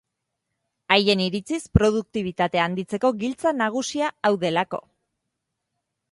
Haien 0.93 1.19
iritziz 1.25 1.59
produktibitatea 1.77 2.63
handitzeko 2.69 3.11
giltza 3.23 3.51
nagusia 3.59 4.09
hau 4.31 4.33
delako. 4.45 4.81